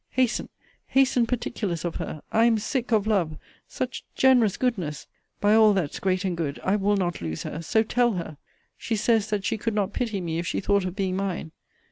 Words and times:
Hasten, 0.17 0.49
hasten 0.87 1.27
particulars 1.27 1.85
of 1.85 1.97
her! 1.97 2.23
I 2.31 2.45
am 2.45 2.57
sick 2.57 2.91
of 2.91 3.05
love! 3.05 3.37
such 3.67 4.03
generous 4.15 4.57
goodness! 4.57 5.05
By 5.39 5.53
all 5.53 5.73
that's 5.75 5.99
great 5.99 6.25
and 6.25 6.35
good, 6.35 6.59
I 6.63 6.75
will 6.75 6.97
not 6.97 7.21
lose 7.21 7.43
her! 7.43 7.61
so 7.61 7.83
tell 7.83 8.13
her! 8.13 8.37
She 8.79 8.95
says, 8.95 9.29
that 9.29 9.45
she 9.45 9.59
could 9.59 9.75
not 9.75 9.93
pity 9.93 10.19
me, 10.19 10.39
if 10.39 10.47
she 10.47 10.59
thought 10.59 10.85
of 10.85 10.95
being 10.95 11.15
mine! 11.15 11.51